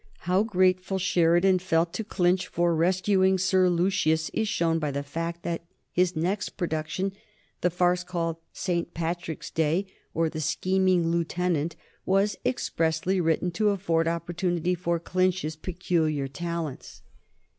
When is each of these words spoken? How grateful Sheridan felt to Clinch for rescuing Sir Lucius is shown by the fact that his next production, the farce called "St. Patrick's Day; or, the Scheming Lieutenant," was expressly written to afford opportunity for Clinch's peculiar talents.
How 0.21 0.41
grateful 0.41 0.97
Sheridan 0.97 1.59
felt 1.59 1.93
to 1.93 2.03
Clinch 2.03 2.47
for 2.47 2.75
rescuing 2.75 3.37
Sir 3.37 3.69
Lucius 3.69 4.29
is 4.29 4.47
shown 4.47 4.79
by 4.79 4.89
the 4.89 5.03
fact 5.03 5.43
that 5.43 5.63
his 5.91 6.15
next 6.15 6.57
production, 6.57 7.11
the 7.61 7.69
farce 7.69 8.03
called 8.03 8.37
"St. 8.51 8.95
Patrick's 8.95 9.51
Day; 9.51 9.85
or, 10.15 10.27
the 10.27 10.41
Scheming 10.41 11.11
Lieutenant," 11.11 11.75
was 12.03 12.35
expressly 12.43 13.21
written 13.21 13.51
to 13.51 13.69
afford 13.69 14.07
opportunity 14.07 14.73
for 14.73 14.99
Clinch's 14.99 15.55
peculiar 15.55 16.27
talents. 16.27 17.03